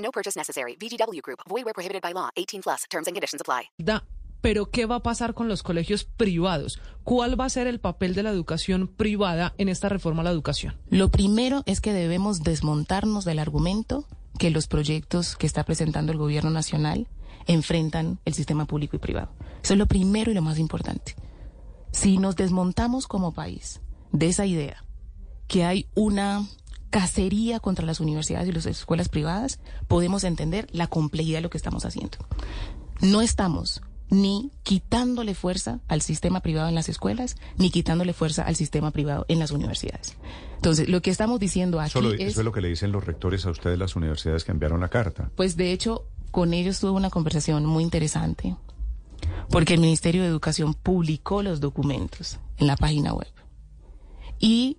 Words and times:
No 0.00 0.10
purchase 0.10 0.36
necessary. 0.36 0.76
VGW 0.76 1.22
Group. 1.22 1.40
Void 1.48 1.64
where 1.64 1.74
prohibited 1.74 2.02
by 2.02 2.12
law. 2.12 2.30
18 2.36 2.62
plus. 2.62 2.84
Terms 2.90 3.06
and 3.06 3.14
conditions 3.14 3.40
apply. 3.40 3.70
Da, 3.78 4.04
pero 4.40 4.70
¿qué 4.70 4.86
va 4.86 4.96
a 4.96 5.02
pasar 5.02 5.34
con 5.34 5.48
los 5.48 5.62
colegios 5.62 6.04
privados? 6.04 6.80
¿Cuál 7.04 7.38
va 7.38 7.44
a 7.44 7.50
ser 7.50 7.66
el 7.66 7.80
papel 7.80 8.14
de 8.14 8.22
la 8.22 8.30
educación 8.30 8.88
privada 8.88 9.54
en 9.58 9.68
esta 9.68 9.88
reforma 9.88 10.22
a 10.22 10.24
la 10.24 10.30
educación? 10.30 10.78
Lo 10.88 11.10
primero 11.10 11.62
es 11.66 11.80
que 11.80 11.92
debemos 11.92 12.42
desmontarnos 12.42 13.24
del 13.24 13.38
argumento 13.38 14.06
que 14.38 14.50
los 14.50 14.66
proyectos 14.66 15.36
que 15.36 15.46
está 15.46 15.64
presentando 15.64 16.12
el 16.12 16.18
gobierno 16.18 16.50
nacional 16.50 17.08
enfrentan 17.46 18.18
el 18.24 18.34
sistema 18.34 18.64
público 18.64 18.96
y 18.96 18.98
privado. 18.98 19.30
Eso 19.62 19.74
es 19.74 19.78
lo 19.78 19.86
primero 19.86 20.30
y 20.30 20.34
lo 20.34 20.42
más 20.42 20.58
importante. 20.58 21.14
Si 21.92 22.18
nos 22.18 22.36
desmontamos 22.36 23.06
como 23.06 23.34
país 23.34 23.80
de 24.12 24.28
esa 24.28 24.46
idea 24.46 24.84
que 25.48 25.64
hay 25.64 25.88
una 25.94 26.46
cacería 26.90 27.60
contra 27.60 27.86
las 27.86 28.00
universidades 28.00 28.48
y 28.48 28.52
las 28.52 28.66
escuelas 28.66 29.08
privadas, 29.08 29.60
podemos 29.88 30.24
entender 30.24 30.66
la 30.72 30.88
complejidad 30.88 31.38
de 31.38 31.42
lo 31.42 31.50
que 31.50 31.58
estamos 31.58 31.84
haciendo. 31.84 32.18
No 33.00 33.22
estamos 33.22 33.82
ni 34.10 34.50
quitándole 34.64 35.34
fuerza 35.34 35.80
al 35.88 36.02
sistema 36.02 36.40
privado 36.40 36.68
en 36.68 36.74
las 36.74 36.88
escuelas, 36.88 37.36
ni 37.56 37.70
quitándole 37.70 38.12
fuerza 38.12 38.42
al 38.42 38.56
sistema 38.56 38.90
privado 38.90 39.24
en 39.28 39.38
las 39.38 39.52
universidades. 39.52 40.16
Entonces, 40.56 40.88
lo 40.88 41.00
que 41.00 41.10
estamos 41.10 41.38
diciendo 41.38 41.80
aquí 41.80 41.92
Solo, 41.92 42.12
es... 42.12 42.20
Eso 42.20 42.40
es 42.40 42.44
lo 42.44 42.52
que 42.52 42.60
le 42.60 42.68
dicen 42.68 42.92
los 42.92 43.06
rectores 43.06 43.46
a 43.46 43.50
ustedes, 43.50 43.78
las 43.78 43.96
universidades 43.96 44.44
que 44.44 44.50
enviaron 44.50 44.80
la 44.80 44.88
carta. 44.88 45.30
Pues 45.36 45.56
de 45.56 45.72
hecho, 45.72 46.06
con 46.32 46.52
ellos 46.52 46.80
tuve 46.80 46.90
una 46.90 47.10
conversación 47.10 47.64
muy 47.64 47.84
interesante, 47.84 48.56
porque 49.48 49.74
el 49.74 49.80
Ministerio 49.80 50.22
de 50.22 50.28
Educación 50.28 50.74
publicó 50.74 51.42
los 51.42 51.60
documentos 51.60 52.38
en 52.58 52.66
la 52.66 52.76
página 52.76 53.14
web. 53.14 53.32
Y 54.38 54.78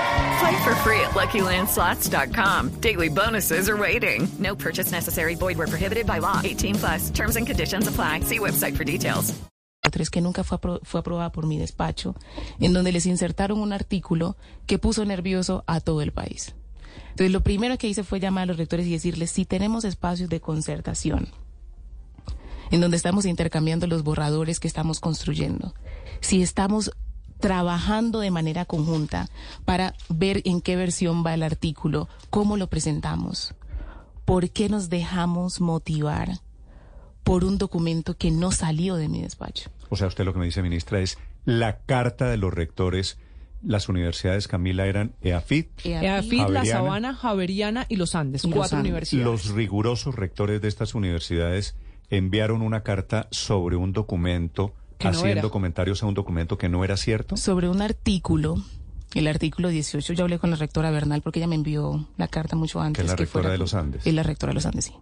Play 0.39 0.63
for 0.63 0.75
free 0.75 0.99
at 1.01 1.11
LuckyLandSlots.com. 1.11 2.69
Daily 2.81 3.09
bonuses 3.09 3.69
are 3.69 3.77
waiting. 3.77 4.27
No 4.39 4.55
purchase 4.55 4.91
necessary. 4.91 5.35
Void 5.35 5.57
where 5.57 5.67
prohibited 5.67 6.05
by 6.05 6.19
law. 6.19 6.39
18 6.43 6.75
plus. 6.75 7.09
Terms 7.09 7.35
and 7.35 7.45
conditions 7.45 7.87
apply. 7.87 8.21
See 8.21 8.39
website 8.39 8.77
for 8.77 8.83
details. 8.83 9.41
que 10.11 10.21
nunca 10.21 10.43
fue, 10.43 10.57
apro 10.57 10.79
fue 10.83 10.99
aprobada 10.99 11.31
por 11.31 11.45
mi 11.45 11.57
despacho, 11.57 12.15
en 12.59 12.73
donde 12.73 12.91
les 12.91 13.05
insertaron 13.05 13.59
un 13.59 13.73
artículo 13.73 14.37
que 14.65 14.79
puso 14.79 15.05
nervioso 15.05 15.63
a 15.67 15.79
todo 15.79 16.01
el 16.01 16.11
país. 16.11 16.55
Entonces, 17.09 17.31
lo 17.31 17.41
primero 17.41 17.77
que 17.77 17.87
hice 17.87 18.03
fue 18.03 18.19
llamar 18.19 18.43
a 18.43 18.45
los 18.47 18.57
rectores 18.57 18.87
y 18.87 18.91
decirles 18.91 19.31
si 19.31 19.45
tenemos 19.45 19.83
espacios 19.83 20.29
de 20.29 20.39
concertación, 20.39 21.29
en 22.71 22.81
donde 22.81 22.97
estamos 22.97 23.25
intercambiando 23.25 23.87
los 23.87 24.03
borradores 24.03 24.59
que 24.59 24.67
estamos 24.67 24.99
construyendo, 24.99 25.73
si 26.21 26.41
estamos 26.41 26.91
trabajando 27.41 28.19
de 28.19 28.31
manera 28.31 28.65
conjunta 28.65 29.27
para 29.65 29.93
ver 30.07 30.41
en 30.45 30.61
qué 30.61 30.75
versión 30.77 31.25
va 31.25 31.33
el 31.33 31.43
artículo, 31.43 32.07
cómo 32.29 32.55
lo 32.55 32.67
presentamos, 32.67 33.53
por 34.23 34.49
qué 34.51 34.69
nos 34.69 34.89
dejamos 34.89 35.59
motivar 35.59 36.39
por 37.23 37.43
un 37.43 37.57
documento 37.57 38.15
que 38.15 38.31
no 38.31 38.51
salió 38.51 38.95
de 38.95 39.09
mi 39.09 39.21
despacho. 39.21 39.69
O 39.89 39.95
sea, 39.95 40.07
usted 40.07 40.23
lo 40.23 40.33
que 40.33 40.39
me 40.39 40.45
dice, 40.45 40.61
ministra, 40.61 41.01
es 41.01 41.17
la 41.45 41.79
carta 41.79 42.29
de 42.29 42.37
los 42.37 42.53
rectores. 42.53 43.17
Las 43.63 43.89
universidades, 43.89 44.47
Camila, 44.47 44.87
eran 44.87 45.13
EAFIT, 45.21 45.85
EAFIT, 45.85 46.49
La. 46.49 46.65
Sabana, 46.65 47.13
Javeriana 47.13 47.85
y 47.89 47.97
Los 47.97 48.15
Andes, 48.15 48.43
Los 48.43 48.53
cuatro 48.55 48.77
Andes. 48.77 48.89
universidades. 48.89 49.25
Los 49.25 49.49
rigurosos 49.53 50.15
rectores 50.15 50.61
de 50.61 50.67
estas 50.67 50.95
universidades 50.95 51.75
enviaron 52.09 52.63
una 52.63 52.81
carta 52.81 53.27
sobre 53.29 53.75
un 53.75 53.93
documento, 53.93 54.73
no 55.05 55.17
haciendo 55.17 55.39
era. 55.39 55.49
comentarios 55.49 56.03
a 56.03 56.05
un 56.05 56.13
documento 56.13 56.57
que 56.57 56.69
no 56.69 56.83
era 56.83 56.97
cierto. 56.97 57.37
Sobre 57.37 57.69
un 57.69 57.81
artículo, 57.81 58.55
el 59.15 59.27
artículo 59.27 59.69
18, 59.69 60.13
yo 60.13 60.23
hablé 60.23 60.39
con 60.39 60.49
la 60.51 60.55
rectora 60.55 60.91
Bernal 60.91 61.21
porque 61.21 61.39
ella 61.39 61.47
me 61.47 61.55
envió 61.55 62.07
la 62.17 62.27
carta 62.27 62.55
mucho 62.55 62.79
antes. 62.81 62.97
Que 63.01 63.05
es 63.05 63.07
la 63.11 63.15
rectora 63.15 63.31
fuera 63.43 63.51
de 63.51 63.57
los 63.57 63.73
Andes. 63.73 64.05
Es 64.05 64.13
la 64.13 64.23
rectora 64.23 64.51
de 64.51 64.55
los 64.55 64.65
Andes, 64.65 64.85
sí. 64.85 64.93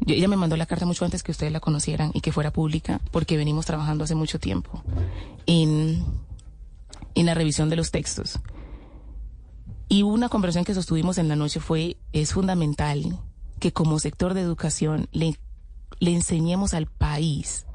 Yo- 0.00 0.14
ella 0.14 0.28
me 0.28 0.36
mandó 0.36 0.56
la 0.56 0.66
carta 0.66 0.86
mucho 0.86 1.04
antes 1.04 1.22
que 1.22 1.32
ustedes 1.32 1.52
la 1.52 1.60
conocieran 1.60 2.10
y 2.14 2.20
que 2.20 2.30
fuera 2.32 2.52
pública 2.52 3.00
porque 3.10 3.36
venimos 3.36 3.66
trabajando 3.66 4.04
hace 4.04 4.14
mucho 4.14 4.38
tiempo 4.38 4.82
en, 5.46 6.04
en 7.14 7.26
la 7.26 7.34
revisión 7.34 7.68
de 7.68 7.76
los 7.76 7.90
textos. 7.90 8.38
Y 9.88 10.02
una 10.02 10.28
conversación 10.28 10.64
que 10.64 10.74
sostuvimos 10.74 11.18
en 11.18 11.28
la 11.28 11.36
noche 11.36 11.60
fue, 11.60 11.96
es 12.12 12.32
fundamental 12.34 13.18
que 13.58 13.72
como 13.72 13.98
sector 13.98 14.34
de 14.34 14.42
educación 14.42 15.08
le, 15.12 15.36
le 15.98 16.12
enseñemos 16.14 16.74
al 16.74 16.86
país 16.86 17.66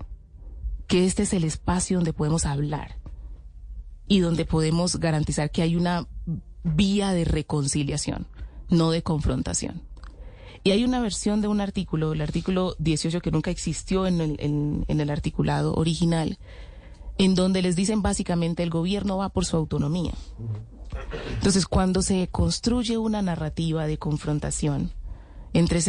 que 0.88 1.05
este 1.05 1.23
es 1.23 1.33
el 1.33 1.44
espacio 1.44 1.97
donde 1.97 2.13
podemos 2.13 2.45
hablar 2.45 2.97
y 4.07 4.19
donde 4.19 4.45
podemos 4.45 4.97
garantizar 4.97 5.51
que 5.51 5.61
hay 5.61 5.75
una 5.75 6.07
vía 6.63 7.13
de 7.13 7.25
reconciliación, 7.25 8.27
no 8.69 8.91
de 8.91 9.03
confrontación. 9.03 9.81
Y 10.63 10.71
hay 10.71 10.85
una 10.85 11.01
versión 11.01 11.41
de 11.41 11.49
un 11.49 11.59
artículo, 11.59 12.13
el 12.13 12.21
artículo 12.21 12.75
18, 12.79 13.19
que 13.19 13.31
nunca 13.31 13.51
existió 13.51 14.07
en 14.07 14.85
el, 14.88 15.09
articulado 15.09 15.73
original, 15.73 16.38
en 17.17 17.35
donde 17.35 17.61
les 17.61 17.75
dicen 17.75 18.01
básicamente 18.01 18.63
el 18.63 18.69
gobierno 18.69 19.17
va 19.17 19.29
por 19.29 19.45
su 19.45 19.57
autonomía. 19.57 20.13
Entonces, 21.33 21.65
cuando 21.65 22.01
se 22.01 22.29
construye 22.29 22.97
una 22.97 23.21
narrativa 23.21 23.88
de 23.88 23.97
confrontación 23.97 24.91
entre 25.53 25.79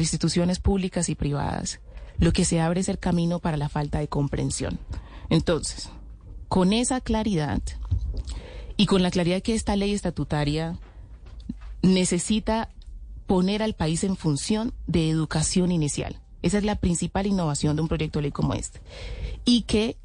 instituciones 0.00 0.60
públicas 0.60 1.10
y 1.10 1.14
privadas, 1.14 1.80
lo 2.22 2.32
que 2.32 2.44
se 2.44 2.60
abre 2.60 2.80
es 2.80 2.88
el 2.88 3.00
camino 3.00 3.40
para 3.40 3.56
la 3.56 3.68
falta 3.68 3.98
de 3.98 4.06
comprensión. 4.06 4.78
Entonces, 5.28 5.88
con 6.46 6.72
esa 6.72 7.00
claridad 7.00 7.60
y 8.76 8.86
con 8.86 9.02
la 9.02 9.10
claridad 9.10 9.42
que 9.42 9.54
esta 9.54 9.74
ley 9.74 9.92
estatutaria 9.92 10.78
necesita 11.82 12.68
poner 13.26 13.60
al 13.60 13.74
país 13.74 14.04
en 14.04 14.14
función 14.14 14.72
de 14.86 15.10
educación 15.10 15.72
inicial. 15.72 16.20
Esa 16.42 16.58
es 16.58 16.64
la 16.64 16.76
principal 16.76 17.26
innovación 17.26 17.74
de 17.74 17.82
un 17.82 17.88
proyecto 17.88 18.20
de 18.20 18.22
ley 18.22 18.30
como 18.30 18.54
este. 18.54 18.80
Y 19.44 19.62
que 19.62 19.96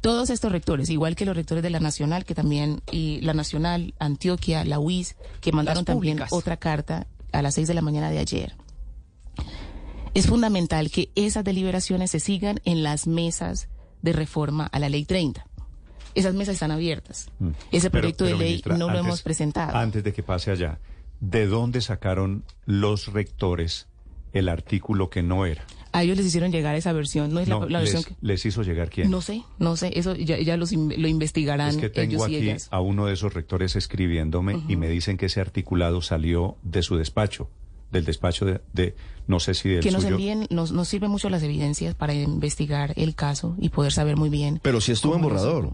todos 0.00 0.30
estos 0.30 0.52
rectores, 0.52 0.88
igual 0.88 1.16
que 1.16 1.26
los 1.26 1.36
rectores 1.36 1.62
de 1.62 1.68
la 1.68 1.80
Nacional, 1.80 2.24
que 2.24 2.34
también, 2.34 2.80
y 2.90 3.20
la 3.20 3.34
Nacional, 3.34 3.92
Antioquia, 3.98 4.64
la 4.64 4.78
UIS, 4.78 5.16
que 5.42 5.52
mandaron 5.52 5.84
también 5.84 6.18
otra 6.30 6.56
carta 6.56 7.06
a 7.30 7.42
las 7.42 7.56
seis 7.56 7.68
de 7.68 7.74
la 7.74 7.82
mañana 7.82 8.08
de 8.08 8.20
ayer. 8.20 8.54
Es 10.14 10.26
fundamental 10.26 10.90
que 10.90 11.10
esas 11.14 11.44
deliberaciones 11.44 12.10
se 12.10 12.20
sigan 12.20 12.60
en 12.64 12.82
las 12.82 13.06
mesas 13.06 13.68
de 14.02 14.12
reforma 14.12 14.66
a 14.66 14.78
la 14.78 14.88
ley 14.88 15.04
30. 15.04 15.46
Esas 16.14 16.34
mesas 16.34 16.54
están 16.54 16.70
abiertas. 16.70 17.30
Ese 17.70 17.88
Mm. 17.88 17.90
Pero- 17.90 17.90
proyecto 17.90 18.24
pero, 18.24 18.36
de 18.36 18.42
ley 18.44 18.50
ministra, 18.52 18.76
no 18.76 18.86
lo 18.86 18.90
antes- 18.90 19.04
hemos 19.06 19.22
presentado. 19.22 19.76
Antes 19.76 20.04
de 20.04 20.12
que 20.12 20.22
pase 20.22 20.50
allá, 20.50 20.78
¿de 21.20 21.46
dónde 21.46 21.80
sacaron 21.80 22.44
los 22.66 23.06
rectores 23.12 23.86
el 24.34 24.48
artículo 24.50 25.08
que 25.08 25.22
no 25.22 25.46
era? 25.46 25.64
A 25.92 26.02
ellos 26.02 26.16
les 26.18 26.26
hicieron 26.26 26.52
llegar 26.52 26.74
esa 26.74 26.92
versión. 26.92 27.32
No 27.32 27.40
es 27.40 27.48
la- 27.48 27.58
No, 27.60 27.68
la, 27.68 27.78
versión 27.80 28.02
les, 28.02 28.06
que... 28.06 28.14
les 28.20 28.46
hizo 28.46 28.62
llegar 28.62 28.90
quién? 28.90 29.10
No 29.10 29.20
sé, 29.22 29.42
no 29.58 29.76
sé. 29.76 29.92
Eso 29.98 30.14
ya, 30.14 30.38
ya 30.40 30.56
los 30.58 30.72
in- 30.72 30.92
lo 31.00 31.08
investigarán 31.08 31.70
Es 31.70 31.76
que 31.78 31.88
tengo 31.88 32.26
ellos 32.26 32.28
y 32.30 32.36
aquí 32.36 32.48
ellas. 32.50 32.68
a 32.70 32.80
uno 32.80 33.06
de 33.06 33.14
esos 33.14 33.32
rectores 33.32 33.76
escribiéndome 33.76 34.62
y 34.68 34.76
me 34.76 34.88
dicen 34.88 35.16
que 35.16 35.26
ese 35.26 35.40
articulado 35.40 36.02
salió 36.02 36.56
de 36.62 36.82
su 36.82 36.96
despacho, 36.96 37.48
del 37.92 38.04
despacho 38.04 38.44
de, 38.44 38.60
de- 38.72 38.96
no 39.28 39.38
sé 39.38 39.54
si 39.54 39.68
del 39.68 39.80
Que 39.82 39.92
nos 39.92 40.02
suyo. 40.02 40.16
envíen, 40.16 40.46
nos, 40.50 40.72
nos 40.72 40.88
sirven 40.88 41.10
mucho 41.10 41.28
las 41.30 41.42
evidencias 41.44 41.94
para 41.94 42.12
investigar 42.14 42.92
el 42.96 43.14
caso 43.14 43.54
y 43.60 43.68
poder 43.68 43.92
saber 43.92 44.16
muy 44.16 44.28
bien. 44.30 44.58
Pero 44.62 44.80
si 44.80 44.90
estuvo 44.90 45.14
en 45.14 45.22
borrador. 45.22 45.70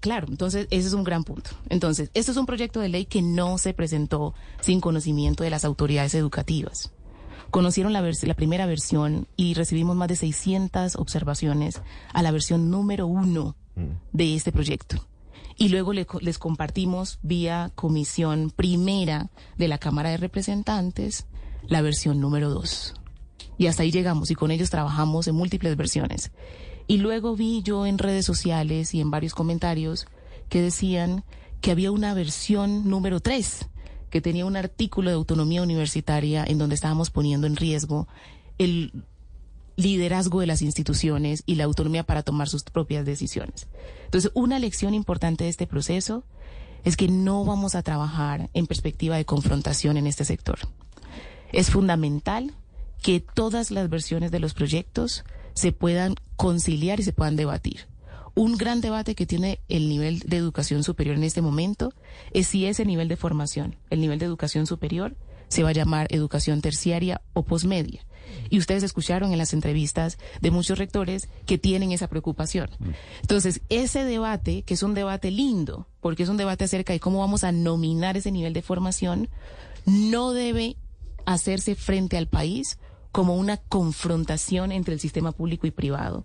Claro, 0.00 0.26
entonces 0.28 0.66
ese 0.70 0.88
es 0.88 0.94
un 0.94 1.04
gran 1.04 1.22
punto. 1.22 1.50
Entonces, 1.68 2.10
este 2.14 2.32
es 2.32 2.36
un 2.36 2.46
proyecto 2.46 2.80
de 2.80 2.88
ley 2.88 3.04
que 3.04 3.22
no 3.22 3.58
se 3.58 3.74
presentó 3.74 4.34
sin 4.60 4.80
conocimiento 4.80 5.44
de 5.44 5.50
las 5.50 5.64
autoridades 5.64 6.14
educativas. 6.14 6.90
Conocieron 7.50 7.92
la, 7.92 8.00
vers- 8.02 8.26
la 8.26 8.34
primera 8.34 8.66
versión 8.66 9.26
y 9.36 9.54
recibimos 9.54 9.94
más 9.96 10.08
de 10.08 10.16
600 10.16 10.96
observaciones 10.96 11.82
a 12.12 12.22
la 12.22 12.30
versión 12.32 12.70
número 12.70 13.06
uno 13.06 13.56
de 14.12 14.34
este 14.34 14.50
proyecto. 14.52 14.96
Y 15.56 15.68
luego 15.68 15.92
le- 15.92 16.06
les 16.20 16.38
compartimos 16.38 17.18
vía 17.22 17.70
comisión 17.74 18.50
primera 18.54 19.30
de 19.58 19.68
la 19.68 19.78
Cámara 19.78 20.10
de 20.10 20.16
Representantes 20.16 21.26
la 21.68 21.82
versión 21.82 22.20
número 22.20 22.50
dos. 22.50 22.94
Y 23.58 23.66
hasta 23.66 23.82
ahí 23.82 23.90
llegamos 23.90 24.30
y 24.30 24.34
con 24.34 24.50
ellos 24.50 24.70
trabajamos 24.70 25.28
en 25.28 25.34
múltiples 25.34 25.76
versiones. 25.76 26.32
Y 26.86 26.98
luego 26.98 27.36
vi 27.36 27.62
yo 27.62 27.86
en 27.86 27.98
redes 27.98 28.24
sociales 28.24 28.94
y 28.94 29.00
en 29.00 29.10
varios 29.10 29.34
comentarios 29.34 30.06
que 30.48 30.62
decían 30.62 31.24
que 31.60 31.70
había 31.70 31.92
una 31.92 32.14
versión 32.14 32.88
número 32.88 33.20
tres, 33.20 33.68
que 34.10 34.20
tenía 34.20 34.46
un 34.46 34.56
artículo 34.56 35.10
de 35.10 35.16
autonomía 35.16 35.62
universitaria 35.62 36.44
en 36.44 36.58
donde 36.58 36.74
estábamos 36.74 37.10
poniendo 37.10 37.46
en 37.46 37.56
riesgo 37.56 38.08
el 38.58 39.04
liderazgo 39.76 40.40
de 40.40 40.46
las 40.46 40.62
instituciones 40.62 41.42
y 41.46 41.54
la 41.54 41.64
autonomía 41.64 42.04
para 42.04 42.22
tomar 42.22 42.48
sus 42.48 42.64
propias 42.64 43.06
decisiones. 43.06 43.68
Entonces, 44.04 44.30
una 44.34 44.58
lección 44.58 44.94
importante 44.94 45.44
de 45.44 45.50
este 45.50 45.66
proceso 45.66 46.24
es 46.84 46.96
que 46.96 47.08
no 47.08 47.44
vamos 47.44 47.74
a 47.74 47.82
trabajar 47.82 48.50
en 48.54 48.66
perspectiva 48.66 49.16
de 49.16 49.24
confrontación 49.24 49.96
en 49.96 50.06
este 50.06 50.24
sector. 50.24 50.58
Es 51.52 51.70
fundamental 51.70 52.54
que 53.02 53.20
todas 53.20 53.70
las 53.70 53.88
versiones 53.88 54.30
de 54.30 54.40
los 54.40 54.54
proyectos 54.54 55.24
se 55.54 55.72
puedan 55.72 56.14
conciliar 56.36 57.00
y 57.00 57.02
se 57.02 57.12
puedan 57.12 57.36
debatir. 57.36 57.88
Un 58.34 58.56
gran 58.56 58.80
debate 58.80 59.14
que 59.14 59.26
tiene 59.26 59.60
el 59.68 59.88
nivel 59.88 60.20
de 60.20 60.36
educación 60.36 60.84
superior 60.84 61.16
en 61.16 61.24
este 61.24 61.42
momento 61.42 61.92
es 62.32 62.46
si 62.46 62.66
ese 62.66 62.84
nivel 62.84 63.08
de 63.08 63.16
formación, 63.16 63.76
el 63.90 64.00
nivel 64.00 64.18
de 64.18 64.26
educación 64.26 64.66
superior, 64.66 65.16
se 65.48 65.64
va 65.64 65.70
a 65.70 65.72
llamar 65.72 66.06
educación 66.10 66.60
terciaria 66.60 67.20
o 67.32 67.42
posmedia. 67.42 68.06
Y 68.48 68.58
ustedes 68.58 68.84
escucharon 68.84 69.32
en 69.32 69.38
las 69.38 69.52
entrevistas 69.52 70.16
de 70.40 70.52
muchos 70.52 70.78
rectores 70.78 71.28
que 71.46 71.58
tienen 71.58 71.90
esa 71.90 72.06
preocupación. 72.06 72.70
Entonces, 73.22 73.60
ese 73.68 74.04
debate, 74.04 74.62
que 74.62 74.74
es 74.74 74.84
un 74.84 74.94
debate 74.94 75.32
lindo, 75.32 75.88
porque 76.00 76.22
es 76.22 76.28
un 76.28 76.36
debate 76.36 76.64
acerca 76.64 76.92
de 76.92 77.00
cómo 77.00 77.18
vamos 77.18 77.42
a 77.42 77.50
nominar 77.50 78.16
ese 78.16 78.30
nivel 78.30 78.52
de 78.52 78.62
formación, 78.62 79.28
no 79.84 80.32
debe 80.32 80.76
hacerse 81.26 81.74
frente 81.74 82.16
al 82.16 82.28
país 82.28 82.78
como 83.12 83.36
una 83.36 83.56
confrontación 83.56 84.72
entre 84.72 84.94
el 84.94 85.00
sistema 85.00 85.32
público 85.32 85.66
y 85.66 85.70
privado, 85.70 86.24